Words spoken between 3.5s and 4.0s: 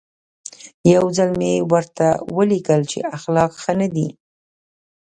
ښه نه